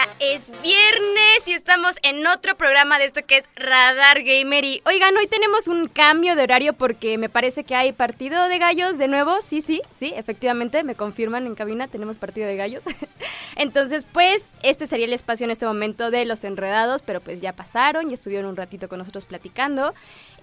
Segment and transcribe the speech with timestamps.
[0.00, 4.64] Ya es viernes y estamos en otro programa de esto que es Radar Gamer.
[4.64, 8.58] Y oigan, hoy tenemos un cambio de horario porque me parece que hay partido de
[8.58, 9.42] gallos de nuevo.
[9.44, 12.84] Sí, sí, sí, efectivamente, me confirman en cabina, tenemos partido de gallos.
[13.56, 17.52] Entonces, pues, este sería el espacio en este momento de los enredados, pero pues ya
[17.52, 19.92] pasaron y estuvieron un ratito con nosotros platicando.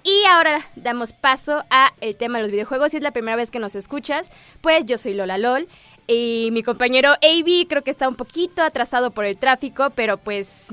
[0.08, 2.92] Y ahora damos paso a el tema de los videojuegos.
[2.92, 5.68] Si es la primera vez que nos escuchas, pues yo soy Lola LOL.
[6.08, 10.70] Y mi compañero AB creo que está un poquito atrasado por el tráfico, pero pues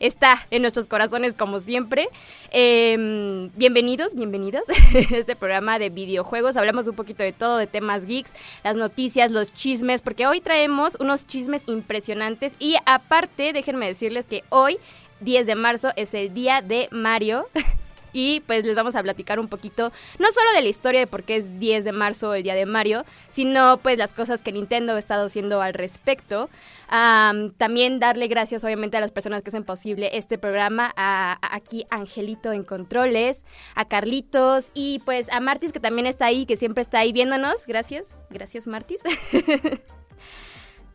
[0.00, 2.08] está en nuestros corazones como siempre.
[2.50, 4.66] Em, bienvenidos, bienvenidos
[5.12, 6.56] a este programa de videojuegos.
[6.56, 8.32] Hablamos un poquito de todo, de temas geeks,
[8.64, 14.44] las noticias, los chismes, porque hoy traemos unos chismes impresionantes y aparte, déjenme decirles que
[14.48, 14.78] hoy,
[15.20, 17.48] 10 de marzo, es el día de Mario.
[18.12, 21.24] y pues les vamos a platicar un poquito, no solo de la historia de por
[21.24, 24.94] qué es 10 de marzo el día de Mario, sino pues las cosas que Nintendo
[24.94, 26.48] ha estado haciendo al respecto.
[26.88, 32.52] también darle gracias obviamente a las personas que hacen posible este programa, a, aquí Angelito
[32.52, 37.00] en controles, a Carlitos y pues a Martis que también está ahí, que siempre está
[37.00, 37.66] ahí viéndonos.
[37.66, 39.02] Gracias, gracias Martis.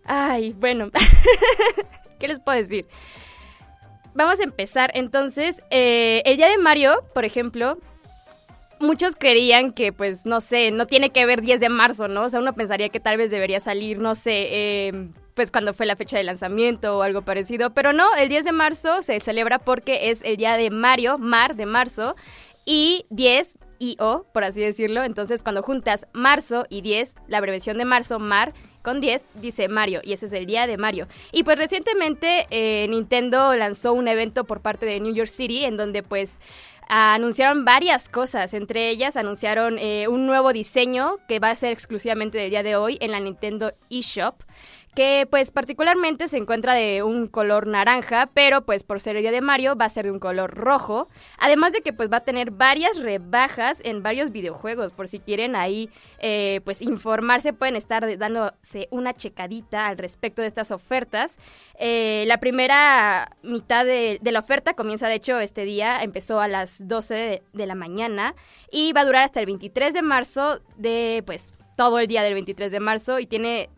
[0.05, 0.89] Ay, bueno,
[2.19, 2.85] ¿qué les puedo decir?
[4.15, 4.91] Vamos a empezar.
[4.93, 7.77] Entonces, eh, el día de Mario, por ejemplo,
[8.79, 12.23] muchos creían que, pues, no sé, no tiene que ver 10 de marzo, ¿no?
[12.23, 15.85] O sea, uno pensaría que tal vez debería salir, no sé, em, pues cuando fue
[15.85, 17.71] la fecha de lanzamiento o algo parecido.
[17.71, 21.55] Pero no, el 10 de marzo se celebra porque es el día de Mario, Mar
[21.55, 22.15] de marzo,
[22.65, 25.03] y 10 y O, por así decirlo.
[25.03, 30.01] Entonces, cuando juntas marzo y 10, la abreviación de marzo, Mar, con 10 dice Mario
[30.03, 31.07] y ese es el día de Mario.
[31.31, 35.77] Y pues recientemente eh, Nintendo lanzó un evento por parte de New York City en
[35.77, 36.39] donde pues
[36.87, 42.37] anunciaron varias cosas, entre ellas anunciaron eh, un nuevo diseño que va a ser exclusivamente
[42.37, 44.35] del día de hoy en la Nintendo eShop
[44.95, 49.31] que pues particularmente se encuentra de un color naranja, pero pues por ser el día
[49.31, 52.23] de Mario va a ser de un color rojo, además de que pues va a
[52.23, 55.89] tener varias rebajas en varios videojuegos, por si quieren ahí
[56.19, 61.39] eh, pues informarse, pueden estar dándose una checadita al respecto de estas ofertas.
[61.79, 66.87] Eh, la primera mitad de, la oferta comienza de hecho este día, empezó a las
[66.87, 68.35] 12 de, de la mañana
[68.71, 72.33] y va a durar hasta el 23 de marzo de pues todo el día del
[72.33, 73.69] 23 de marzo y tiene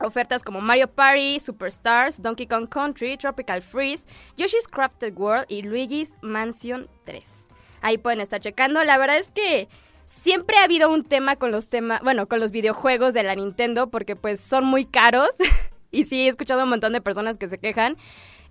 [0.00, 6.16] Ofertas como Mario Party, Superstars, Donkey Kong Country, Tropical Freeze, Yoshi's Crafted World y Luigi's
[6.22, 7.48] Mansion 3.
[7.80, 8.82] Ahí pueden estar checando.
[8.84, 9.68] La verdad es que
[10.06, 13.90] siempre ha habido un tema con los temas, bueno, con los videojuegos de la Nintendo
[13.90, 15.30] porque pues son muy caros.
[15.90, 17.96] y sí, he escuchado un montón de personas que se quejan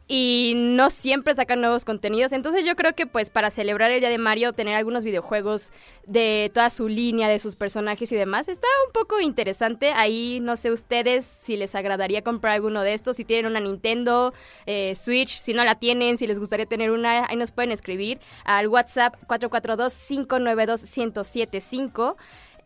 [0.08, 2.34] y no siempre sacan nuevos contenidos.
[2.34, 5.72] Entonces yo creo que pues para celebrar el Día de Mario, tener algunos videojuegos
[6.06, 9.90] de toda su línea, de sus personajes y demás, está un poco interesante.
[9.92, 14.32] Ahí no sé ustedes si les agradaría comprar alguno de estos, si tienen una Nintendo
[14.66, 18.20] eh, Switch, si no la tienen, si les gustaría tener una, ahí nos pueden escribir
[18.44, 22.16] al WhatsApp 442-592-1075.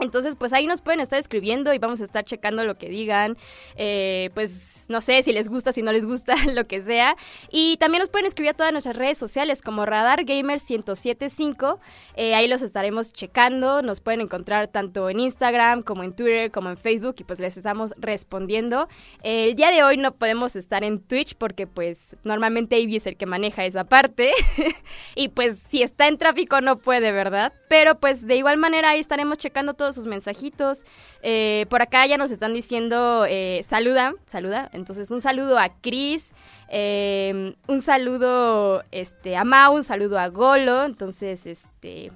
[0.00, 3.36] Entonces, pues ahí nos pueden estar escribiendo y vamos a estar checando lo que digan.
[3.76, 7.16] Eh, pues no sé si les gusta, si no les gusta, lo que sea.
[7.50, 11.80] Y también nos pueden escribir a todas nuestras redes sociales como Radar Gamer 1075.
[12.16, 13.82] Eh, ahí los estaremos checando.
[13.82, 17.56] Nos pueden encontrar tanto en Instagram como en Twitter como en Facebook y pues les
[17.56, 18.88] estamos respondiendo.
[19.22, 23.16] el día de hoy no podemos estar en Twitch porque pues normalmente Ivy es el
[23.16, 24.32] que maneja esa parte.
[25.14, 27.52] y pues si está en tráfico no puede, ¿verdad?
[27.68, 30.84] Pero pues de igual manera ahí estaremos checando todo sus mensajitos.
[31.22, 34.70] Eh, por acá ya nos están diciendo, eh, saluda, saluda.
[34.72, 36.32] Entonces, un saludo a Cris,
[36.68, 40.84] eh, un saludo este, a Mau, un saludo a Golo.
[40.84, 42.12] Entonces, este,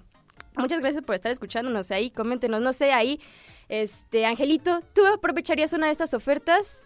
[0.56, 2.10] muchas gracias por estar escuchándonos ahí.
[2.10, 3.20] Coméntenos, no sé, ahí,
[3.68, 6.82] este, Angelito, ¿tú aprovecharías una de estas ofertas?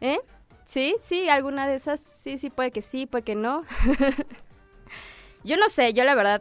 [0.00, 0.18] ¿Eh?
[0.64, 3.64] Sí, sí, alguna de esas, sí, sí, puede que sí, puede que no.
[5.44, 6.40] yo no sé, yo la verdad,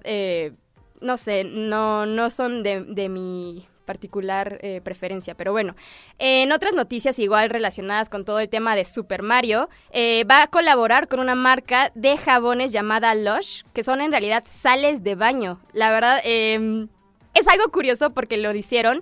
[1.02, 5.36] no sé, no, no son de, de mi particular eh, preferencia.
[5.36, 5.76] Pero bueno,
[6.20, 10.48] en otras noticias igual relacionadas con todo el tema de Super Mario, eh, va a
[10.48, 15.60] colaborar con una marca de jabones llamada Lush, que son en realidad sales de baño.
[15.74, 16.88] La verdad, em,
[17.34, 19.02] es algo curioso porque lo hicieron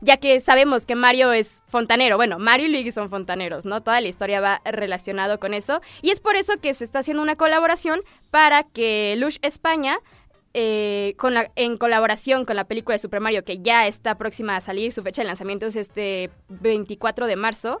[0.00, 2.16] ya que sabemos que Mario es fontanero.
[2.16, 3.82] Bueno, Mario y Luigi son fontaneros, ¿no?
[3.82, 5.80] Toda la historia va relacionado con eso.
[6.02, 9.98] Y es por eso que se está haciendo una colaboración para que Lush España
[10.60, 14.60] eh, con en colaboración con la película de Super Mario, que ya está próxima a
[14.60, 17.80] salir, su fecha de lanzamiento es este 24 de marzo.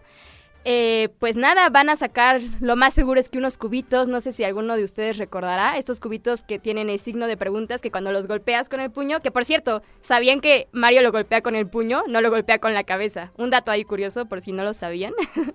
[0.64, 4.30] Eh, pues nada, van a sacar, lo más seguro es que unos cubitos, no sé
[4.30, 8.12] si alguno de ustedes recordará, estos cubitos que tienen el signo de preguntas que cuando
[8.12, 11.66] los golpeas con el puño, que por cierto, ¿sabían que Mario lo golpea con el
[11.66, 12.04] puño?
[12.06, 13.32] No lo golpea con la cabeza.
[13.38, 15.14] Un dato ahí curioso por si no lo sabían.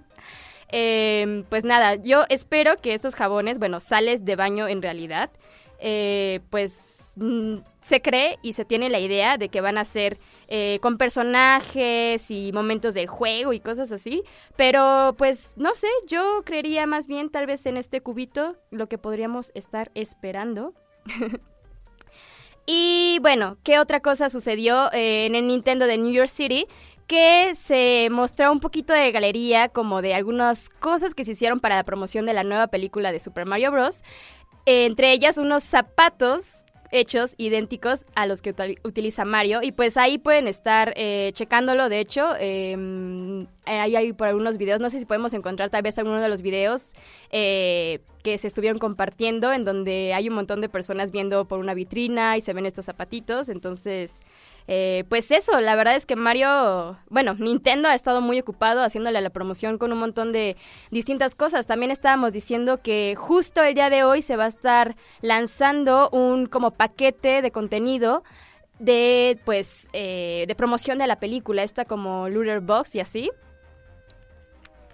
[0.75, 5.29] Eh, pues nada, yo espero que estos jabones, bueno, sales de baño en realidad,
[5.85, 10.17] eh, pues mm, se cree y se tiene la idea de que van a ser
[10.47, 14.23] eh, con personajes y momentos del juego y cosas así.
[14.55, 18.97] Pero pues no sé, yo creería más bien tal vez en este cubito lo que
[18.97, 20.73] podríamos estar esperando.
[22.65, 26.65] y bueno, ¿qué otra cosa sucedió eh, en el Nintendo de New York City?
[27.05, 31.75] que se mostró un poquito de galería como de algunas cosas que se hicieron para
[31.75, 34.03] la promoción de la nueva película de Super Mario Bros
[34.65, 39.61] entre ellas unos zapatos hechos idénticos a los que utiliza Mario.
[39.61, 41.89] Y pues ahí pueden estar eh, checándolo.
[41.89, 44.79] De hecho, eh, ahí hay por algunos videos.
[44.79, 46.93] No sé si podemos encontrar tal vez alguno de los videos
[47.31, 51.73] eh, que se estuvieron compartiendo en donde hay un montón de personas viendo por una
[51.73, 53.49] vitrina y se ven estos zapatitos.
[53.49, 54.21] Entonces,
[54.67, 59.19] eh, pues eso, la verdad es que Mario, bueno, Nintendo ha estado muy ocupado haciéndole
[59.21, 60.55] la promoción con un montón de
[60.91, 61.67] distintas cosas.
[61.67, 66.45] También estábamos diciendo que justo el día de hoy se va a estar lanzando un
[66.45, 68.23] como paquete de contenido
[68.79, 73.31] de pues eh, de promoción de la película, esta como Looter Box y así.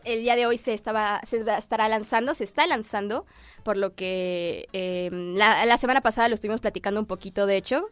[0.03, 3.25] El día de hoy se estaba se estará lanzando, se está lanzando,
[3.63, 7.89] por lo que eh, la, semana pasada lo estuvimos platicando un poquito, de hecho,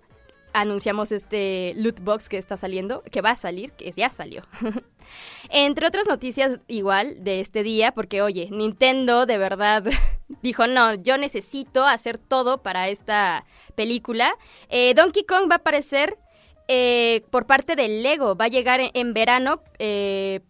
[0.54, 4.44] anunciamos este loot box que está saliendo, que va a salir, que ya salió.
[5.50, 9.84] Entre otras noticias igual de este día, porque oye, Nintendo de verdad
[10.42, 13.46] dijo, no, yo necesito hacer todo para esta
[13.76, 14.36] película.
[14.70, 16.18] Eh, Donkey Kong va a aparecer
[16.68, 20.42] eh, por parte del Lego, va a llegar en, verano, eh,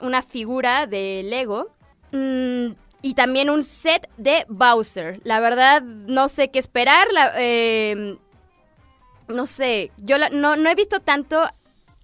[0.00, 1.68] una figura de Lego.
[2.12, 2.72] Mm,
[3.02, 5.20] y también un set de Bowser.
[5.24, 7.08] La verdad, no sé qué esperar.
[7.12, 7.32] La,
[9.28, 11.42] no sé, yo no, no he visto tanto...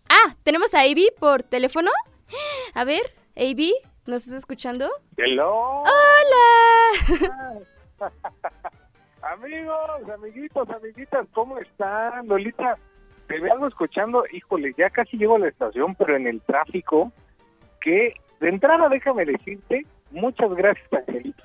[0.09, 1.91] Ah, tenemos a Avi por teléfono.
[2.75, 3.75] A ver, Avi,
[4.07, 4.91] ¿nos estás escuchando?
[5.17, 5.83] Hello.
[5.83, 7.61] Hola.
[9.23, 12.27] Amigos, amiguitos, amiguitas, ¿cómo están?
[12.27, 12.77] Lolita,
[13.29, 17.13] te vengo escuchando, híjole, ya casi llego a la estación, pero en el tráfico,
[17.83, 21.43] que de entrada déjame decirte, muchas gracias, Angelito,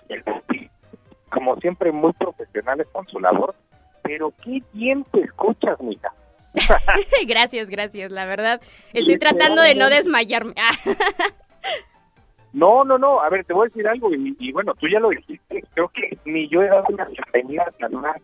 [1.29, 3.55] como siempre muy profesionales con su labor,
[4.01, 6.11] pero qué bien te escuchas, mija.
[7.27, 8.61] gracias, gracias, la verdad.
[8.93, 10.53] Estoy tratando de no desmayarme.
[12.53, 15.09] no, no, no, a ver, te voy a decir algo, y, bueno, tú ya lo
[15.09, 18.15] dijiste, creo que ni yo he dado una bienvenida a la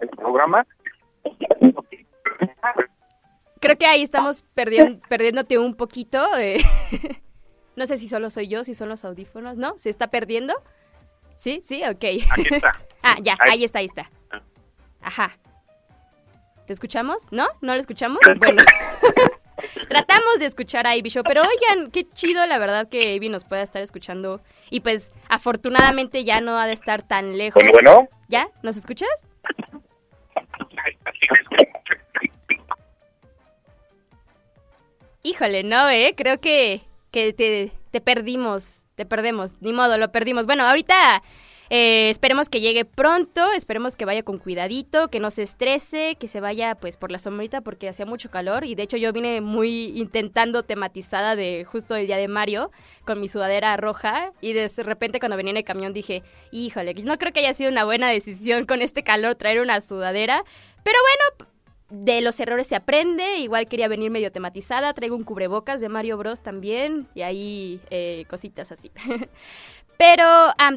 [0.00, 0.66] el programa.
[3.60, 6.26] Creo que ahí estamos perdiendo, perdiéndote un poquito.
[6.38, 6.58] Eh.
[7.76, 9.76] no sé si solo soy yo, si son los audífonos, ¿no?
[9.78, 10.54] ¿Se está perdiendo?
[11.36, 11.60] ¿Sí?
[11.62, 11.82] ¿Sí?
[11.84, 12.04] Ok.
[12.30, 12.78] Aquí está.
[13.02, 13.64] ah, ya, ahí.
[13.64, 14.10] está, ahí está.
[15.00, 15.38] Ajá.
[16.66, 17.28] ¿Te escuchamos?
[17.30, 17.46] ¿No?
[17.60, 18.18] ¿No lo escuchamos?
[18.38, 18.62] Bueno.
[19.88, 23.44] Tratamos de escuchar a Ivy Show, pero oigan, qué chido la verdad que Ivy nos
[23.44, 24.40] pueda estar escuchando.
[24.70, 27.62] Y pues, afortunadamente ya no ha de estar tan lejos.
[27.72, 28.08] Bueno.
[28.28, 28.48] ¿Ya?
[28.62, 29.08] ¿Nos escuchas?
[35.28, 36.14] Híjole, no, ¿eh?
[36.16, 36.80] Creo que,
[37.10, 40.46] que te, perdimos te perdemos, ni modo, lo perdimos.
[40.46, 41.22] Bueno, ahorita
[41.68, 46.28] eh, esperemos que llegue pronto, esperemos que vaya con cuidadito, que no se estrese, que
[46.28, 49.42] se vaya pues por la sombrita porque hacía mucho calor y de hecho yo vine
[49.42, 52.72] muy intentando tematizada de justo el día de Mario
[53.04, 57.18] con mi sudadera roja y de repente cuando venía en el camión dije, híjole, no
[57.18, 60.42] creo que haya sido una buena decisión con este calor traer una sudadera,
[60.82, 61.52] pero bueno,
[61.90, 63.38] de los errores se aprende.
[63.38, 64.92] Igual quería venir medio tematizada.
[64.94, 67.08] Traigo un cubrebocas de Mario Bros también.
[67.14, 68.90] Y ahí eh, cositas así.
[69.98, 70.24] Pero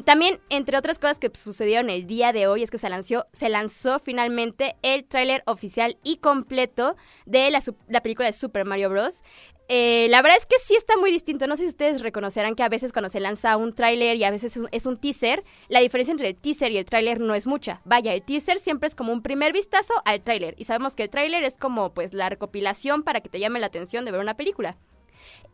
[0.04, 3.48] también, entre otras cosas que sucedieron el día de hoy, es que se lanzó, se
[3.48, 9.22] lanzó finalmente el tráiler oficial y completo de la, la película de Super Mario Bros.
[9.68, 11.46] Eh, la verdad es que sí está muy distinto.
[11.46, 14.32] No sé si ustedes reconocerán que a veces cuando se lanza un tráiler y a
[14.32, 17.80] veces es un teaser, la diferencia entre el teaser y el tráiler no es mucha.
[17.84, 20.56] Vaya, el teaser siempre es como un primer vistazo al tráiler.
[20.58, 23.66] Y sabemos que el tráiler es como pues la recopilación para que te llame la
[23.66, 24.76] atención de ver una película.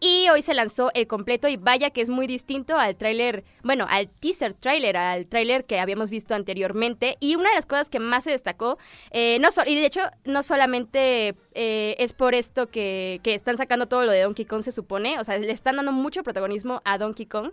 [0.01, 3.85] Y hoy se lanzó el completo y vaya que es muy distinto al tráiler, bueno,
[3.89, 7.17] al teaser tráiler, al tráiler que habíamos visto anteriormente.
[7.19, 8.79] Y una de las cosas que más se destacó,
[9.11, 13.89] eh, no y de hecho no solamente eh, es por esto que, que, están sacando
[13.89, 16.97] todo lo de Donkey Kong, se supone, o sea, le están dando mucho protagonismo a
[16.97, 17.51] Donkey Kong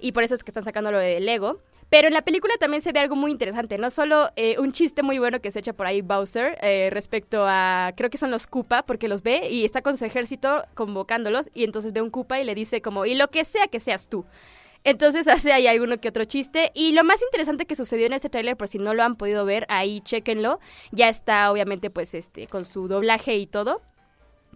[0.00, 1.60] y por eso es que están sacando lo de Lego.
[1.92, 5.02] Pero en la película también se ve algo muy interesante, no solo eh, un chiste
[5.02, 8.46] muy bueno que se echa por ahí Bowser eh, respecto a, creo que son los
[8.46, 12.40] Koopa, porque los ve y está con su ejército convocándolos y entonces ve un Koopa
[12.40, 14.24] y le dice como, y lo que sea que seas tú.
[14.84, 16.72] Entonces hace ahí alguno que otro chiste.
[16.74, 19.44] Y lo más interesante que sucedió en este tráiler, por si no lo han podido
[19.44, 20.60] ver, ahí chequenlo.
[20.92, 23.82] Ya está obviamente pues este con su doblaje y todo.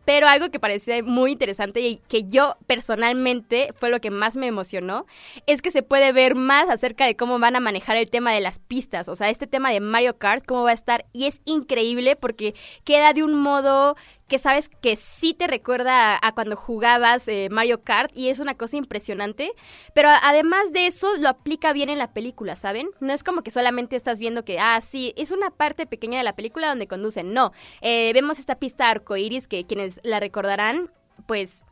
[0.07, 4.47] Pero algo que parece muy interesante y que yo personalmente fue lo que más me
[4.47, 5.05] emocionó,
[5.47, 8.41] es que se puede ver más acerca de cómo van a manejar el tema de
[8.41, 11.43] las pistas, o sea, este tema de Mario Kart, cómo va a estar, y es
[11.45, 13.97] increíble porque queda de un modo
[14.29, 18.57] que sabes que sí te recuerda a, cuando jugabas eh, Mario Kart y es una
[18.57, 19.53] cosa impresionante,
[19.95, 22.89] pero además de eso lo aplica bien en la película, ¿saben?
[23.01, 26.25] No es como que solamente estás viendo que, ah, sí, es una parte pequeña de
[26.25, 30.91] la película donde conducen, no, eh, vemos esta pista arcoiris que quienes la recordarán,
[31.27, 31.65] pues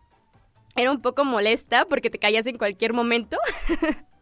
[0.76, 3.37] era un poco molesta porque te callas en cualquier momento.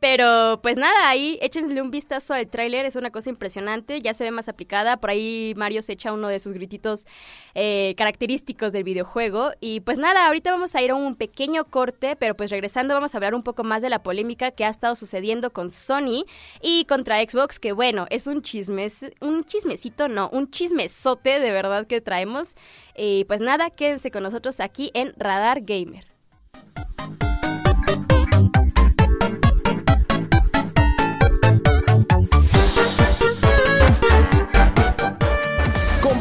[0.00, 4.24] Pero pues nada, ahí échenle un vistazo al tráiler, es una cosa impresionante, ya se
[4.24, 7.06] ve más aplicada, por ahí Mario se echa uno de sus grititos
[7.54, 12.16] eh, característicos del videojuego y pues nada, ahorita vamos a ir a un pequeño corte,
[12.16, 14.94] pero pues regresando vamos a hablar un poco más de la polémica que ha estado
[14.94, 16.24] sucediendo con Sony
[16.60, 18.88] y contra Xbox, que bueno, es un chisme,
[19.20, 22.54] un chismecito, no, un chismesote de verdad que traemos.
[22.96, 26.15] Y pues nada, quédense con nosotros aquí en Radar Gamer.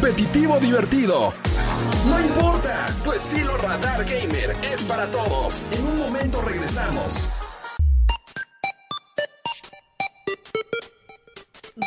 [0.05, 1.33] Competitivo divertido.
[2.07, 5.65] No importa, tu estilo Radar Gamer es para todos.
[5.71, 7.15] En un momento regresamos.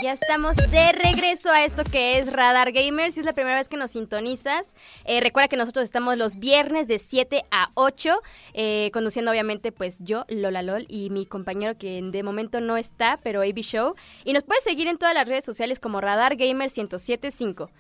[0.03, 3.13] Ya estamos de regreso a esto que es Radar Gamer.
[3.13, 6.89] Si es la primera vez que nos sintonizas, eh, recuerda que nosotros estamos los viernes
[6.89, 8.21] de 7 a 8,
[8.53, 13.21] eh, conduciendo obviamente pues yo, Lola Lol, y mi compañero que de momento no está,
[13.23, 13.95] pero AB Show.
[14.25, 17.71] Y nos puedes seguir en todas las redes sociales como Radar Gamer 1075.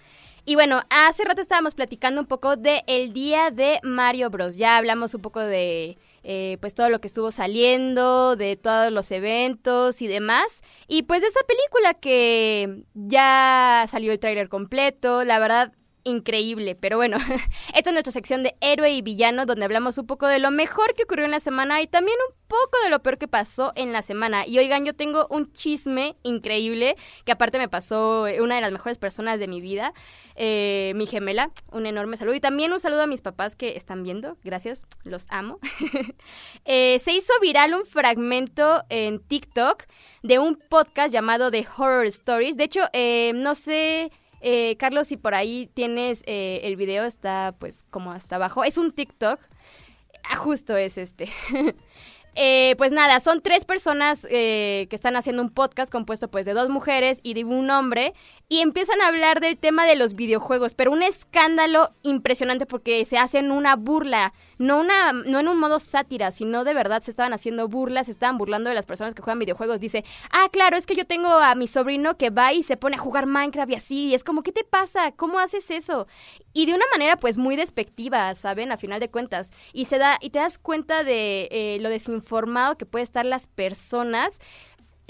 [0.48, 4.56] Y bueno, hace rato estábamos platicando un poco del el día de Mario Bros.
[4.56, 9.10] Ya hablamos un poco de eh, pues todo lo que estuvo saliendo, de todos los
[9.10, 10.62] eventos y demás.
[10.86, 15.74] Y pues de esa película que ya salió el tráiler completo, la verdad
[16.04, 16.74] increíble.
[16.74, 17.18] Pero bueno,
[17.74, 20.94] esta es nuestra sección de héroe y villano, donde hablamos un poco de lo mejor
[20.94, 23.92] que ocurrió en la semana y también un poco de lo peor que pasó en
[23.92, 24.46] la semana.
[24.46, 28.72] Y oigan, yo tengo un chisme increíble que aparte me pasó eh, una de las
[28.72, 29.92] mejores personas de mi vida,
[30.34, 31.50] eh, mi gemela.
[31.70, 32.34] Un enorme saludo.
[32.34, 34.36] Y también un saludo a mis papás que están viendo.
[34.42, 35.58] Gracias, los amo.
[36.64, 39.84] Eh, se hizo viral un fragmento en TikTok
[40.22, 42.56] de un podcast llamado The Horror Stories.
[42.56, 42.82] De hecho,
[43.34, 48.36] no sé eh, Carlos, si por ahí tienes eh, el video, está pues como hasta
[48.36, 48.64] abajo.
[48.64, 49.40] Es un TikTok.
[50.24, 51.28] Ah, justo es este.
[52.40, 56.52] Eh, pues nada, son tres personas eh, que están haciendo un podcast compuesto pues de
[56.52, 58.14] dos mujeres y de un hombre
[58.48, 63.18] y empiezan a hablar del tema de los videojuegos, pero un escándalo impresionante porque se
[63.18, 67.32] hacen una burla, no una no en un modo sátira, sino de verdad se estaban
[67.32, 69.80] haciendo burlas, se estaban burlando de las personas que juegan videojuegos.
[69.80, 72.94] Dice, "Ah, claro, es que yo tengo a mi sobrino que va y se pone
[72.94, 75.10] a jugar Minecraft y así, y es como, ¿qué te pasa?
[75.10, 76.06] ¿Cómo haces eso?"
[76.54, 78.70] Y de una manera pues muy despectiva, ¿saben?
[78.70, 82.27] A final de cuentas, y se da y te das cuenta de eh, lo desinformado
[82.28, 84.38] formado que puede estar las personas.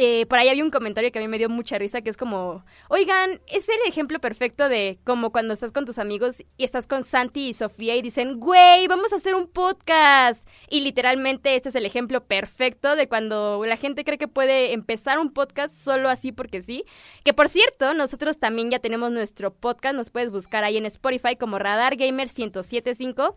[0.00, 2.16] Eh, por ahí había un comentario que a mí me dio mucha risa, que es
[2.16, 6.86] como, oigan, es el ejemplo perfecto de como cuando estás con tus amigos y estás
[6.86, 10.48] con Santi y Sofía y dicen, güey, vamos a hacer un podcast.
[10.70, 15.18] Y literalmente este es el ejemplo perfecto de cuando la gente cree que puede empezar
[15.18, 16.84] un podcast solo así porque sí.
[17.24, 21.34] Que por cierto, nosotros también ya tenemos nuestro podcast, nos puedes buscar ahí en Spotify
[21.34, 23.34] como Radar Gamer 1075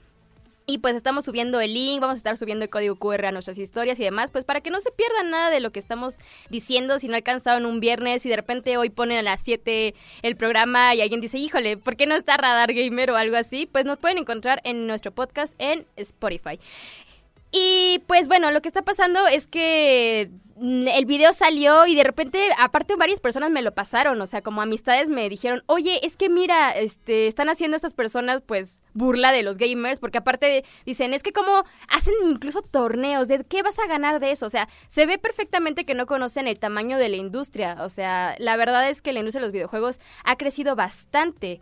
[0.65, 3.57] y pues estamos subiendo el link, vamos a estar subiendo el código QR a nuestras
[3.57, 6.99] historias y demás, pues para que no se pierdan nada de lo que estamos diciendo,
[6.99, 10.93] si no alcanzaron un viernes y de repente hoy ponen a las 7 el programa
[10.95, 13.67] y alguien dice, híjole, ¿por qué no está Radar Gamer o algo así?
[13.71, 16.59] Pues nos pueden encontrar en nuestro podcast en Spotify.
[17.51, 22.03] Y pues bueno, lo que está pasando es que mm, el video salió y de
[22.03, 26.15] repente, aparte varias personas me lo pasaron, o sea, como amistades me dijeron, oye, es
[26.15, 31.13] que mira, este, están haciendo estas personas pues burla de los gamers, porque aparte dicen,
[31.13, 34.45] es que como hacen incluso torneos, ¿de qué vas a ganar de eso?
[34.45, 38.35] O sea, se ve perfectamente que no conocen el tamaño de la industria, o sea,
[38.39, 41.59] la verdad es que la industria de los videojuegos ha crecido bastante,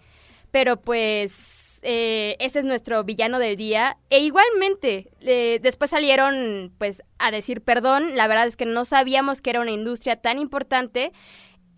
[0.51, 3.98] pero pues eh, ese es nuestro villano del día.
[4.09, 5.09] E igualmente,
[5.62, 8.15] después salieron pues a decir perdón.
[8.15, 11.12] La verdad es que no sabíamos que era una industria tan importante.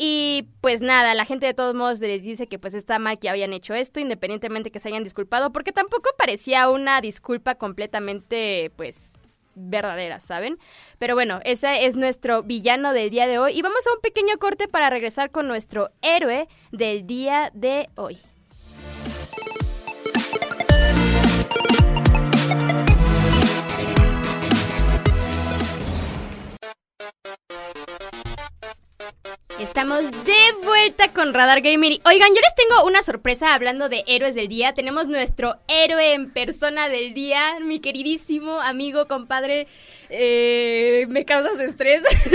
[0.04, 3.30] Y pues nada, la gente de todos modos les dice que pues está mal que
[3.30, 9.14] habían hecho esto, independientemente que se hayan disculpado, porque tampoco parecía una disculpa completamente pues
[9.54, 10.58] verdadera, ¿saben?
[10.98, 13.54] Pero bueno, ese es nuestro villano del día de hoy.
[13.58, 18.18] Y vamos a un pequeño corte para regresar con nuestro héroe del día de hoy.
[29.72, 31.94] Estamos de vuelta con Radar Gamer.
[32.04, 34.74] Oigan, yo les tengo una sorpresa hablando de héroes del día.
[34.74, 39.68] Tenemos nuestro héroe en persona del día, mi queridísimo amigo, compadre.
[40.10, 42.04] Eh, me causas estrés.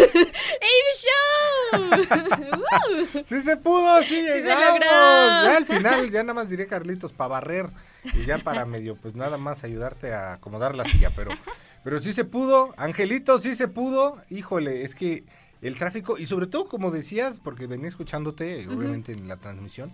[0.71, 3.21] ¡Amy Show!
[3.23, 4.81] sí se pudo, sí, llegamos.
[4.81, 7.67] ya al final, ya nada más diré Carlitos para barrer
[8.15, 11.33] y ya para medio, pues nada más ayudarte a acomodar la silla, pero,
[11.85, 12.73] pero sí se pudo.
[12.79, 14.23] Angelito, sí se pudo.
[14.31, 15.25] Híjole, es que
[15.67, 19.93] el tráfico y sobre todo como decías, porque venía escuchándote obviamente en la transmisión,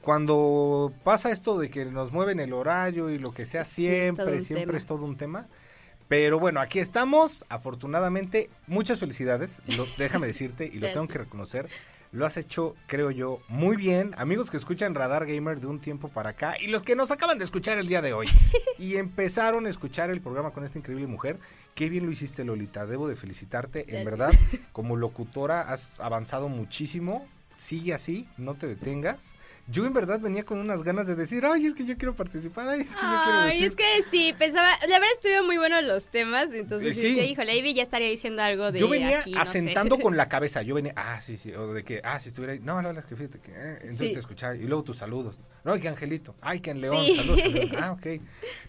[0.00, 4.76] cuando pasa esto de que nos mueven el horario y lo que sea, siempre, siempre
[4.76, 5.48] es todo un tema.
[6.08, 9.60] Pero bueno, aquí estamos, afortunadamente, muchas felicidades,
[9.98, 11.68] déjame decirte y lo tengo que reconocer.
[12.14, 14.14] Lo has hecho, creo yo, muy bien.
[14.16, 17.38] Amigos que escuchan Radar Gamer de un tiempo para acá y los que nos acaban
[17.38, 18.28] de escuchar el día de hoy
[18.78, 21.40] y empezaron a escuchar el programa con esta increíble mujer.
[21.74, 22.86] Qué bien lo hiciste, Lolita.
[22.86, 23.98] Debo de felicitarte.
[23.98, 24.30] En verdad,
[24.72, 27.26] como locutora has avanzado muchísimo.
[27.56, 29.32] Sigue así, no te detengas
[29.66, 32.68] yo en verdad venía con unas ganas de decir, ay, es que yo quiero participar,
[32.68, 33.62] ay, es que yo quiero decir.
[33.62, 37.08] Ay, es que sí, pensaba, la verdad estuvieron muy buenos los temas, entonces sí.
[37.08, 40.74] Decía, híjole, Ivy ya estaría diciendo algo de Yo venía asentando con la cabeza, yo
[40.74, 43.16] venía, ah, sí, sí, o de que, ah, si estuviera ahí, no, no, es que
[43.16, 46.70] fíjate que, eh, entonces te escuchar, y luego tus saludos, no, que Angelito, ay, que
[46.70, 47.40] en León, saludos,
[47.78, 48.20] ah, ok.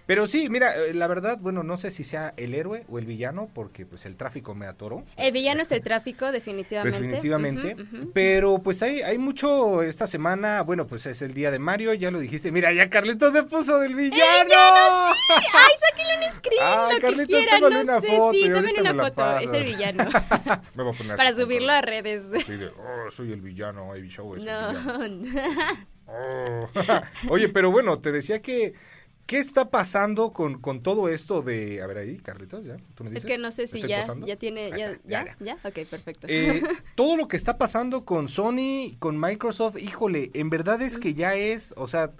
[0.05, 3.05] Pero sí, mira, eh, la verdad, bueno, no sé si sea el héroe o el
[3.05, 5.03] villano, porque pues el tráfico me atoró.
[5.17, 7.01] El villano es el tráfico, definitivamente.
[7.01, 7.75] Definitivamente,
[8.13, 12.11] pero pues hay, hay mucho esta semana, bueno, pues es el día de Mario, ya
[12.11, 12.51] lo dijiste.
[12.51, 14.23] Mira, ya Carlitos se puso del villano.
[14.41, 15.33] ¡El villano, sí!
[15.53, 16.61] ¡Ay, sáquenle un screen!
[16.63, 18.07] Ah, lo Carlitos, que quiera, no una sé.
[18.07, 19.39] Foto, sí, tomen una foto.
[19.39, 20.03] Es el villano.
[20.75, 22.23] Me voy a poner Para subirlo a redes.
[22.45, 25.01] Sí, de, oh, soy el villano, Ivy Show es no.
[25.03, 25.87] el villano.
[26.07, 26.67] Oh.
[27.29, 28.73] Oye, pero bueno, te decía que...
[29.25, 31.81] ¿Qué está pasando con, con, todo esto de...
[31.81, 32.77] A ver ahí, Carlitos, ¿ya?
[32.93, 33.25] ¿Tú me dices?
[33.25, 34.69] Es que no sé si ya, ya tiene...
[34.69, 36.27] Ya, ya, ya, Ok, perfecto.
[36.29, 36.61] Eh,
[36.95, 41.33] todo lo que está pasando con Sony, con Microsoft, híjole, en verdad es que ya
[41.33, 41.73] es...
[41.75, 42.11] O sea,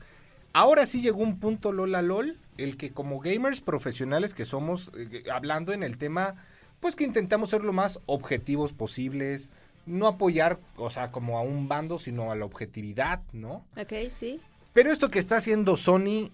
[0.52, 5.26] ahora sí llegó un punto Lola LOL, el que como gamers profesionales que somos, eh,
[5.32, 6.36] hablando en el tema,
[6.80, 9.52] pues que intentamos ser lo más objetivos posibles,
[9.86, 13.64] no apoyar, o sea, como a un bando, sino a la objetividad, ¿no?
[13.78, 14.42] Ok, sí.
[14.74, 16.32] Pero esto que está haciendo Sony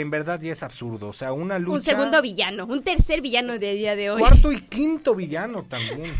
[0.00, 1.08] en verdad ya es absurdo.
[1.08, 1.74] O sea, una lucha.
[1.74, 4.20] Un segundo villano, un tercer villano de día de hoy.
[4.20, 6.14] Cuarto y quinto villano también.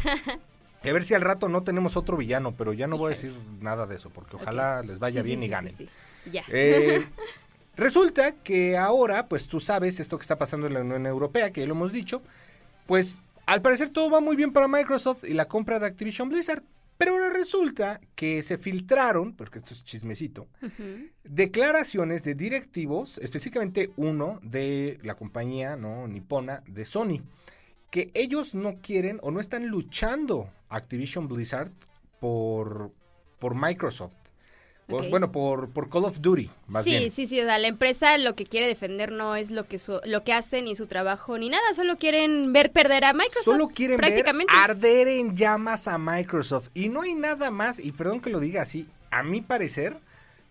[0.83, 3.33] A ver si al rato no tenemos otro villano, pero ya no voy a decir
[3.61, 5.75] nada de eso, porque ojalá les vaya bien y ganen.
[6.31, 6.45] ya.
[6.49, 7.07] Eh,
[7.77, 11.63] resulta que ahora, pues tú sabes esto que está pasando en la Unión Europea, que
[11.63, 12.23] ya lo hemos dicho,
[12.87, 16.63] pues al parecer todo va muy bien para Microsoft y la compra de Activision Blizzard,
[16.96, 20.48] pero ahora resulta que se filtraron, porque esto es chismecito,
[21.24, 27.20] declaraciones de directivos, específicamente uno de la compañía no nipona de Sony,
[27.90, 31.72] que ellos no quieren o no están luchando Activision Blizzard
[32.20, 32.92] por,
[33.38, 34.16] por Microsoft.
[34.87, 38.18] Pues, bueno, por, por Call of Duty, más sí, Sí, sí, o sea, la empresa
[38.18, 41.49] lo que quiere defender no es lo que lo que hacen ni su trabajo ni
[41.49, 43.44] nada, solo quieren ver perder a Microsoft.
[43.44, 46.68] Solo quieren ver arder en llamas a Microsoft.
[46.75, 49.97] Y no hay nada más, y perdón que lo diga así, a mi parecer,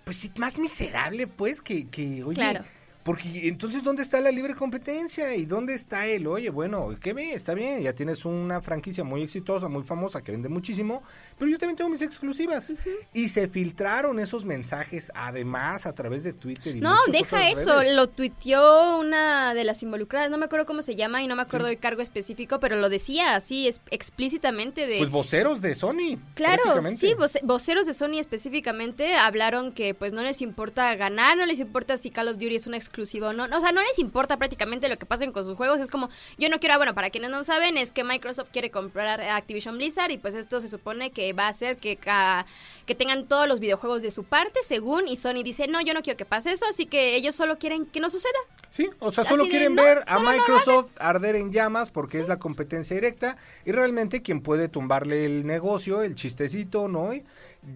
[0.03, 2.63] pues más miserable, pues, que, que oye, claro
[3.03, 5.35] porque entonces, ¿dónde está la libre competencia?
[5.35, 7.33] ¿Y dónde está el, oye, bueno, qué ve?
[7.33, 11.03] Está bien, ya tienes una franquicia muy exitosa, muy famosa, que vende muchísimo,
[11.37, 12.71] pero yo también tengo mis exclusivas.
[13.13, 16.77] Y se filtraron esos mensajes, además, a través de Twitter.
[16.77, 20.95] Y no, deja eso, lo tuiteó una de las involucradas, no me acuerdo cómo se
[20.95, 24.97] llama y no me acuerdo del cargo específico, pero lo decía así, es, explícitamente de...
[24.99, 26.19] Pues voceros de Sony.
[26.35, 26.63] Claro,
[26.97, 31.97] sí, voceros de Sony específicamente hablaron que pues no les importa ganar, no les importa
[31.97, 33.45] si Call of Duty es una exclusiva exclusivo o no.
[33.45, 35.81] O sea, no les importa prácticamente lo que pasen con sus juegos.
[35.81, 38.69] Es como, yo no quiero, ah, bueno, para quienes no saben, es que Microsoft quiere
[38.69, 43.27] comprar Activision Blizzard y pues esto se supone que va a hacer que, que tengan
[43.27, 46.25] todos los videojuegos de su parte, según, y Sony dice, no, yo no quiero que
[46.25, 48.37] pase eso, así que ellos solo quieren que no suceda.
[48.69, 52.95] Sí, o sea, solo quieren ver a Microsoft arder en llamas porque es la competencia
[52.95, 57.11] directa y realmente quien puede tumbarle el negocio, el chistecito, ¿no?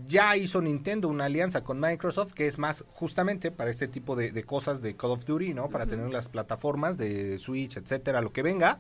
[0.06, 4.44] Ya hizo Nintendo una alianza con Microsoft que es más justamente para este tipo de,
[4.44, 5.70] cosas de Call of Duty, ¿no?
[5.70, 8.80] Para tener las plataformas de Switch, etcétera, lo que venga.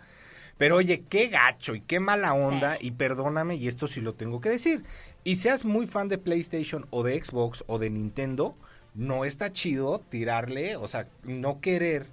[0.57, 4.41] Pero oye, qué gacho y qué mala onda, y perdóname, y esto sí lo tengo
[4.41, 4.83] que decir.
[5.23, 8.55] Y seas muy fan de PlayStation o de Xbox o de Nintendo,
[8.95, 12.07] no está chido tirarle, o sea, no querer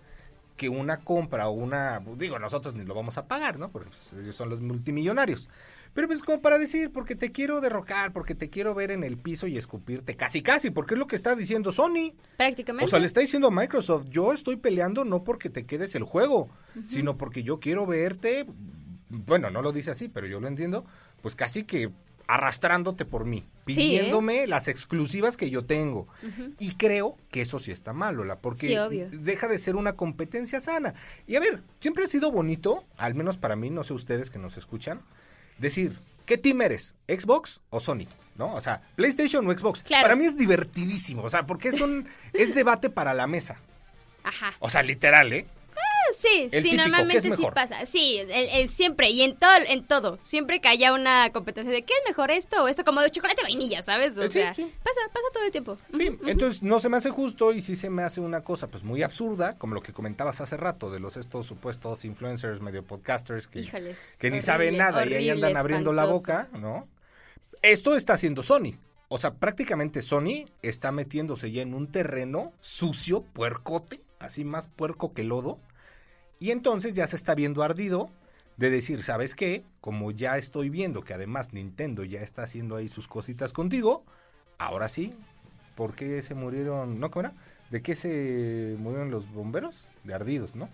[0.57, 3.71] que una compra o una, digo, nosotros ni lo vamos a pagar, ¿no?
[3.71, 5.49] Porque pues, ellos son los multimillonarios.
[5.95, 9.17] Pero pues como para decir, porque te quiero derrocar, porque te quiero ver en el
[9.17, 12.15] piso y escupirte, casi casi, porque es lo que está diciendo Sony.
[12.37, 12.85] Prácticamente.
[12.85, 16.03] O sea, le está diciendo a Microsoft, yo estoy peleando no porque te quedes el
[16.03, 16.51] juego,
[16.85, 18.45] sino porque yo quiero verte,
[19.09, 20.85] bueno, no lo dice así, pero yo lo entiendo,
[21.23, 21.93] pues casi que
[22.27, 23.63] arrastrándote por mí, ¿eh?
[23.65, 26.09] pidiéndome las exclusivas que yo tengo.
[26.59, 30.95] Y creo que eso sí está mal, Lola, porque deja de ser una competencia sana.
[31.27, 34.39] Y a ver, siempre ha sido bonito, al menos para mí, no sé ustedes que
[34.39, 35.01] nos escuchan,
[35.59, 36.97] decir, ¿qué team eres?
[37.09, 38.07] ¿Xbox o Sony?
[38.37, 38.55] ¿No?
[38.55, 39.85] O sea, PlayStation o Xbox.
[39.85, 43.61] Para mí es divertidísimo, o sea, porque es un es debate para la mesa.
[44.25, 44.55] Ajá.
[44.59, 45.47] O sea, literal, ¿eh?
[46.17, 47.87] Sí, sí, normalmente sí pasa.
[47.87, 48.21] Sí,
[48.67, 50.19] siempre y en todo, en todo.
[50.19, 53.43] Siempre que haya una competencia de qué es mejor esto o esto, como de chocolate
[53.43, 54.17] vainilla, ¿sabes?
[54.17, 55.79] O eh, sea, pasa, pasa todo el tiempo.
[55.93, 58.85] Sí, entonces no se me hace justo y sí se me hace una cosa pues
[58.85, 63.49] muy absurda, como lo que comentabas hace rato de los estos supuestos influencers, medio podcasters
[63.49, 63.65] que,
[64.19, 66.89] que ni saben nada y ahí andan abriendo la boca, ¿no?
[67.63, 68.77] Esto está haciendo Sony.
[69.09, 75.13] O sea, prácticamente Sony está metiéndose ya en un terreno sucio, puercote, así más puerco
[75.13, 75.61] que lodo,
[76.39, 78.11] y entonces ya se está viendo ardido
[78.57, 79.65] de decir, ¿sabes qué?
[79.81, 84.05] Como ya estoy viendo que además Nintendo ya está haciendo ahí sus cositas contigo,
[84.59, 85.15] ahora sí,
[85.75, 87.01] ¿por qué se murieron?
[87.01, 87.35] ¿No, cómo era?
[87.71, 89.91] ¿De qué se murieron los bomberos?
[90.05, 90.69] De ardidos, ¿no?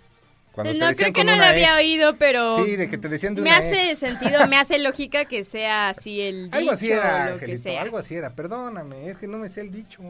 [0.64, 2.64] No creo que no lo había oído, pero.
[2.64, 6.20] Sí, de que te decían de Me hace sentido, me hace lógica que sea así
[6.20, 6.56] el dicho.
[6.58, 7.36] Algo así era,
[7.80, 8.34] algo así era.
[8.34, 10.02] Perdóname, es que no me sé el dicho.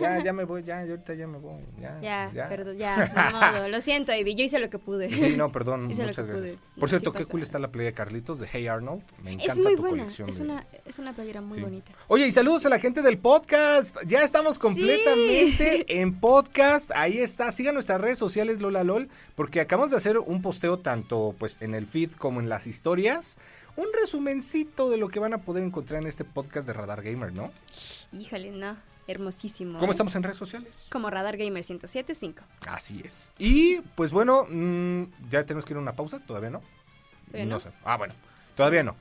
[0.00, 1.62] Ya, ya me voy, ya, yo ahorita ya me voy.
[1.80, 2.48] Ya, ya, ya.
[2.48, 3.12] perdón, ya,
[3.54, 3.68] modo.
[3.68, 5.08] Lo siento, Ivy, yo hice lo que pude.
[5.10, 6.56] Sí, no, perdón, muchas gracias.
[6.78, 9.02] Por cierto, qué cool está la playa Carlitos de Hey Arnold.
[9.22, 10.28] Me encanta es muy tu buena, colección.
[10.28, 11.92] Es, una, es una playera muy bonita.
[12.08, 13.96] Oye, y saludos a la gente del podcast.
[14.06, 16.90] Ya estamos completamente en podcast.
[16.94, 17.52] Ahí está.
[17.52, 19.08] Sigan nuestras redes sociales, Lola LOL,
[19.40, 23.38] porque acabamos de hacer un posteo tanto pues en el feed como en las historias,
[23.74, 27.32] un resumencito de lo que van a poder encontrar en este podcast de Radar Gamer,
[27.32, 27.50] ¿no?
[28.12, 28.76] Híjole, no.
[29.06, 29.78] Hermosísimo.
[29.78, 29.94] ¿Cómo ¿eh?
[29.94, 30.88] estamos en redes sociales?
[30.92, 32.42] Como Radar Gamer 1075.
[32.68, 33.30] Así es.
[33.38, 36.60] Y pues bueno, mm, ya tenemos que ir a una pausa, todavía no.
[37.32, 37.70] no, sé.
[37.82, 38.12] Ah, bueno,
[38.54, 38.94] todavía no.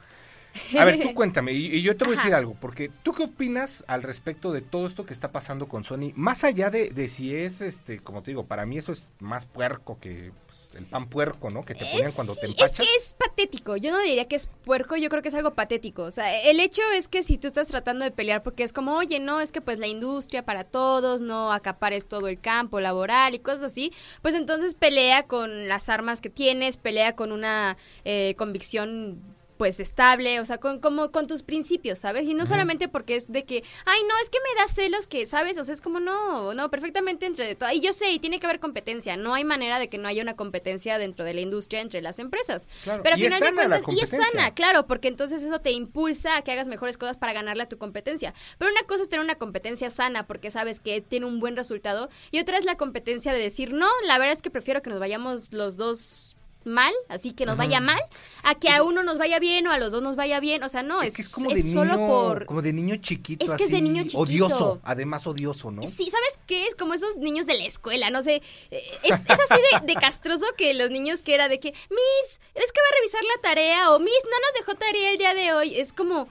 [0.78, 3.84] A ver, tú cuéntame, y, yo te voy a decir algo, porque tú qué opinas
[3.88, 7.36] al respecto de todo esto que está pasando con Sony, más allá de, de si
[7.36, 10.32] es, este, como te digo, para mí eso es más puerco que
[10.76, 11.66] el pan puerco, ¿no?
[11.66, 12.80] Que te ponían cuando te empachas.
[12.80, 13.76] Es que es patético.
[13.78, 16.04] Yo no diría que es puerco, yo creo que es algo patético.
[16.04, 18.96] O sea, el hecho es que si tú estás tratando de pelear porque es como,
[18.96, 23.34] oye, no, es que pues la industria para todos, no acapares todo el campo laboral
[23.36, 28.36] y cosas así, pues entonces pelea con las armas que tienes, pelea con una eh,
[28.38, 29.22] convicción
[29.60, 32.26] pues estable, o sea, con como con tus principios, ¿sabes?
[32.30, 35.26] Y no solamente porque es de que, ay, no, es que me da celos que,
[35.26, 35.58] ¿sabes?
[35.58, 37.69] O sea, es como no, no, perfectamente entre de todo.
[37.74, 40.24] Y yo sé, y tiene que haber competencia, no hay manera de que no haya
[40.24, 42.69] una competencia dentro de la industria entre las empresas.
[42.86, 43.04] Claro.
[43.04, 46.41] Pero al final de cuentas, y es sana, claro, porque entonces eso te impulsa a
[46.41, 48.34] que hagas mejores cosas para ganarle a tu competencia.
[48.60, 52.08] Pero una cosa es tener una competencia sana porque sabes que tiene un buen resultado
[52.32, 55.02] y otra es la competencia de decir, "No, la verdad es que prefiero que nos
[55.02, 58.00] vayamos los dos mal, así que nos vaya mal,
[58.43, 60.69] a que a uno nos vaya bien o a los dos nos vaya bien, o
[60.69, 62.45] sea, no, es, es, como de niño, solo por...
[62.45, 64.19] Como de niño chiquito, Es que es de niño chiquito.
[64.19, 65.82] Odioso, además odioso, ¿no?
[65.84, 66.67] Sí, ¿sabes qué?
[66.67, 68.41] Es como esos niños de la escuela, no sé,
[68.72, 72.88] es, así de, castroso que los niños que era de que, Miss, es que va
[72.89, 75.93] a revisar la tarea, o Miss, no nos dejó tarea el día de hoy, es
[75.93, 76.28] como...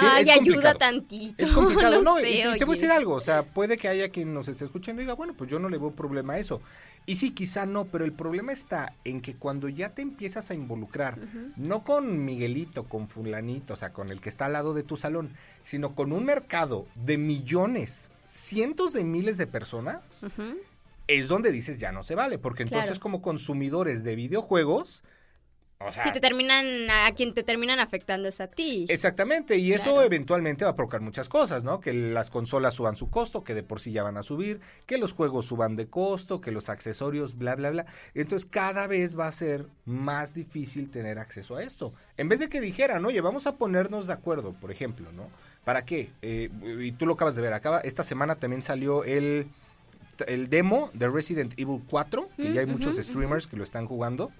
[0.00, 1.34] Ay, ayuda tantito.
[1.42, 2.18] Es complicado, ¿no?
[2.20, 2.22] y,
[2.58, 5.04] te, voy a decir algo, o sea, puede que haya quien nos esté escuchando y
[5.04, 6.60] diga, bueno, pues yo no le veo problema a eso.
[7.06, 10.54] Y sí, quizá no, pero el problema está en que cuando ya te empiezas a
[10.54, 11.18] involucrar,
[11.56, 14.96] no con Miguelito, con fulanito, o sea, con el que está al lado de tu
[14.96, 15.30] salón,
[15.62, 20.26] sino con un mercado de millones, cientos de miles de personas,
[21.06, 25.02] es donde dices ya no se vale, porque entonces como consumidores de videojuegos,
[25.80, 28.86] O sea, si te terminan, a quien te terminan afectando es a ti.
[28.88, 31.80] Exactamente, y eso eventualmente va a provocar muchas cosas, ¿no?
[31.80, 34.98] Que las consolas suban su costo, que de por sí ya van a subir, que
[34.98, 37.86] los juegos suban de costo, que los accesorios, bla, bla, bla.
[38.14, 41.92] Entonces cada vez va a ser más difícil tener acceso a esto.
[42.16, 45.30] En vez de que dijeran, oye, vamos a ponernos de acuerdo, por ejemplo, ¿no?
[45.64, 46.10] ¿Para qué?
[46.22, 49.46] Eh, y tú lo acabas de ver, acaba, esta semana también salió el,
[50.26, 53.86] el demo de Resident Evil 4, que ya hay Mm, muchos streamers que lo están
[53.86, 54.32] jugando.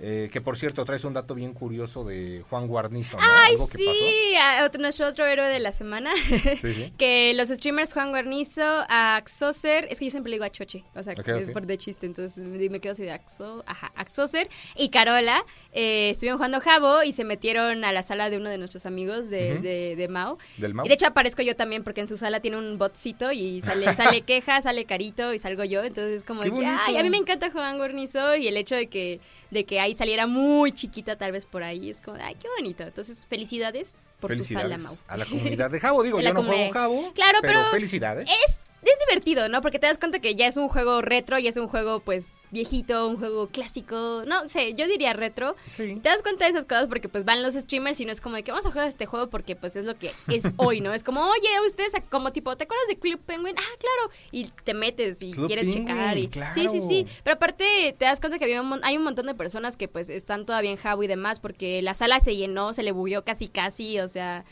[0.00, 3.22] Eh, que por cierto, traes un dato bien curioso de Juan Guarnizo, ¿no?
[3.24, 6.10] Ay, Algo sí, a- otro- nuestro otro héroe de la semana.
[6.60, 6.92] Sí, sí.
[6.98, 11.02] que los streamers Juan Guarnizo, Axoser, es que yo siempre le digo a Choche, o
[11.02, 11.52] sea, Ok, que es ok.
[11.52, 16.38] por de chiste, entonces me, quedo así de Axo, ajá, Axoser y Carola eh, estuvieron
[16.38, 19.62] jugando Jabo y se metieron a la sala de uno de nuestros amigos de, Ujú.
[19.62, 20.38] de, de Mao.
[20.56, 20.84] Del Mau.
[20.84, 23.86] Y de hecho aparezco yo también porque en su sala tiene un botcito y sale,
[23.94, 25.84] sale queja, sale carito y salgo yo.
[25.84, 28.56] Entonces es como ¡Qué de que, ay, a mí me encanta Juan Guarnizo y el
[28.56, 32.16] hecho de que, de que ahí saliera muy chiquita tal vez por ahí es como,
[32.20, 32.82] ay, qué bonito.
[32.82, 34.96] Entonces felicidades por tu felicidades sala, Mau.
[35.06, 36.02] a la comunidad de Jabo.
[36.02, 36.72] Digo, yo no juego.
[36.72, 38.30] Jabo, Claro, pero, pero felicidades.
[38.46, 39.60] Es, es divertido, ¿no?
[39.60, 42.36] Porque te das cuenta que ya es un juego retro y es un juego, pues,
[42.50, 44.22] viejito, un juego clásico.
[44.26, 45.56] No sé, yo diría retro.
[45.72, 45.96] Sí.
[46.02, 48.36] Te das cuenta de esas cosas porque, pues, van los streamers y no es como
[48.36, 50.92] de que vamos a jugar este juego porque, pues, es lo que es hoy, ¿no?
[50.92, 53.54] Es como, oye, ustedes, como tipo, ¿te acuerdas de Club Penguin?
[53.58, 54.12] Ah, claro.
[54.32, 56.18] Y te metes y Club quieres Penguin, checar.
[56.18, 56.28] Y...
[56.28, 56.54] claro.
[56.54, 57.06] Sí, sí, sí.
[57.22, 59.88] Pero aparte, te das cuenta que había un mon- hay un montón de personas que,
[59.88, 63.24] pues, están todavía en Jabo y demás porque la sala se llenó, se le bugueó
[63.24, 64.44] casi, casi, o sea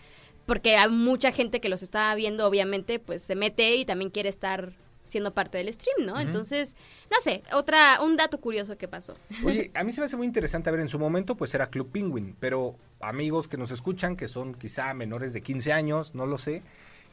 [0.52, 4.28] porque hay mucha gente que los está viendo, obviamente, pues se mete y también quiere
[4.28, 6.20] estar siendo parte del stream, ¿no?
[6.20, 6.76] Entonces,
[7.10, 9.14] no sé, otra, un dato curioso que pasó.
[9.46, 11.70] Oye, a mí se me hace muy interesante, a ver, en su momento pues era
[11.70, 16.26] Club Penguin, pero amigos que nos escuchan, que son quizá menores de 15 años, no
[16.26, 16.62] lo sé,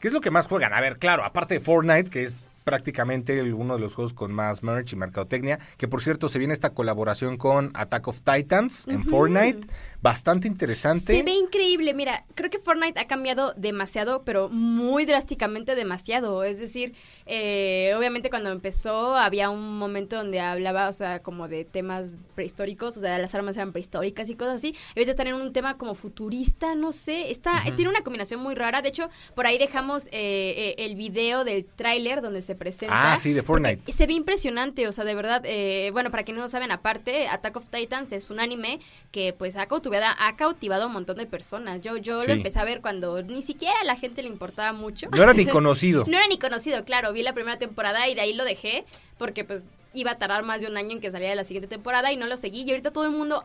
[0.01, 0.73] ¿qué es lo que más juegan?
[0.73, 4.63] A ver, claro, aparte de Fortnite, que es prácticamente uno de los juegos con más
[4.63, 9.09] merch y mercadotecnia, que por cierto se viene esta colaboración con Attack of Titans en.
[9.09, 9.67] Fortnite,
[10.01, 11.17] bastante interesante.
[11.17, 16.43] Se ve increíble, mira, creo que Fortnite ha cambiado demasiado, pero muy drásticamente demasiado.
[16.43, 16.93] Es decir,
[17.25, 22.97] eh, obviamente cuando empezó había un momento donde hablaba, o sea, como de temas prehistóricos,
[22.97, 24.75] o sea, las armas eran prehistóricas y cosas así.
[24.95, 28.55] Y ahorita están en un tema como futurista, no sé, está, tiene una combinación muy
[28.55, 28.81] rara.
[28.81, 33.13] De hecho, por ahí dejamos eh, eh, el video del tráiler donde se presenta.
[33.13, 33.91] Ah, sí, de Fortnite.
[33.91, 37.57] Se ve impresionante, o sea, de verdad, eh, bueno, para quienes no saben, aparte, Attack
[37.57, 38.79] of Titans es un anime
[39.11, 41.81] que pues ha cautivado, ha cautivado a un montón de personas.
[41.81, 42.27] Yo, yo Sí.
[42.27, 45.09] lo empecé a ver cuando ni siquiera a la gente le importaba mucho.
[45.11, 46.05] No era ni conocido.
[46.07, 48.85] No era ni conocido, claro, vi la primera temporada y de ahí lo dejé
[49.17, 52.11] porque pues iba a tardar más de un año en que saliera la siguiente temporada
[52.13, 53.43] y no lo seguí y ahorita todo el mundo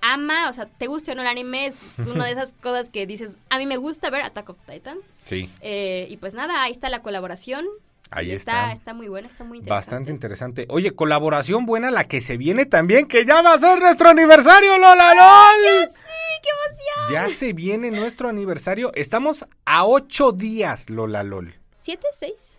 [0.00, 3.06] ama, o sea, te gusta o no el anime, es una de esas cosas que
[3.06, 5.04] dices, a mí me gusta ver Attack of Titans.
[5.24, 5.48] Sí.
[5.60, 7.64] Eh, y pues nada, ahí está la colaboración.
[8.10, 8.72] Ahí está.
[8.72, 9.86] Está muy buena, está muy interesante.
[9.86, 10.66] Bastante interesante.
[10.68, 14.78] Oye, colaboración buena la que se viene también, que ya va a ser nuestro aniversario,
[14.78, 15.88] Lola LOL.
[15.88, 17.12] ¡Sí, qué emoción!
[17.12, 18.92] Ya se viene nuestro aniversario.
[18.94, 21.54] Estamos a ocho días, Lola LOL.
[21.78, 22.58] ¿Siete, seis?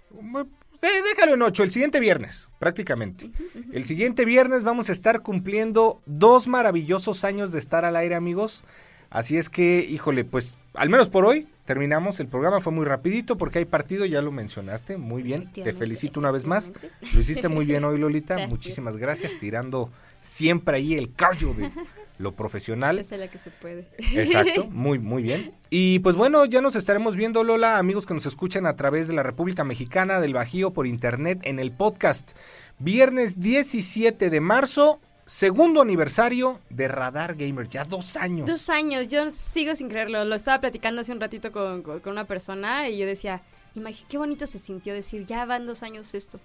[0.82, 3.32] Eh, déjalo en ocho, el siguiente viernes, prácticamente.
[3.72, 8.64] El siguiente viernes vamos a estar cumpliendo dos maravillosos años de estar al aire, amigos.
[9.10, 12.20] Así es que, híjole, pues al menos por hoy terminamos.
[12.20, 15.52] El programa fue muy rapidito porque hay partido, ya lo mencionaste, muy bien.
[15.52, 16.72] Te felicito una vez más.
[17.14, 18.36] Lo hiciste muy bien hoy, Lolita.
[18.36, 18.50] Gracias.
[18.50, 19.90] Muchísimas gracias, tirando
[20.22, 21.70] siempre ahí el cardio de
[22.18, 23.00] lo profesional.
[23.00, 23.88] Esa es la que se puede.
[23.98, 25.54] Exacto, muy, muy bien.
[25.70, 29.14] Y pues bueno, ya nos estaremos viendo, Lola, amigos que nos escuchan a través de
[29.14, 32.32] la República Mexicana del Bajío por internet en el podcast.
[32.80, 38.48] Viernes 17 de marzo, segundo aniversario de Radar Gamer, ya dos años.
[38.48, 40.24] Dos años, yo sigo sin creerlo.
[40.26, 43.42] Lo estaba platicando hace un ratito con, con- una persona y yo decía,
[43.76, 46.40] imagínate qué bonito se sintió decir, ya van dos años esto.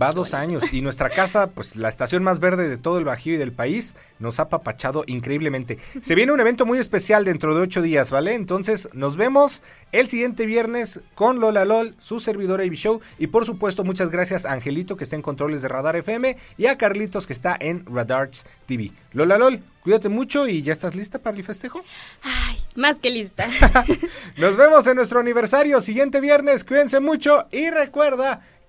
[0.00, 3.34] Va dos años y nuestra casa, pues la estación más verde de todo el Bajío
[3.34, 5.78] y del país, nos ha papachado increíblemente.
[6.00, 8.34] Se viene un evento muy especial dentro de ocho días, ¿vale?
[8.34, 13.46] Entonces nos vemos el siguiente viernes con Lola LOL, su servidor AB Show y por
[13.46, 17.28] supuesto muchas gracias a Angelito que está en controles de Radar FM y a Carlitos
[17.28, 18.90] que está en Radarts TV.
[19.12, 21.84] Lola LOL, cuídate mucho y ya estás lista para el festejo.
[22.22, 23.46] Ay, más que lista.
[24.36, 28.42] Nos vemos en nuestro aniversario siguiente viernes, cuídense mucho y recuerda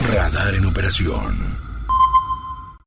[0.00, 1.59] Radar en operación.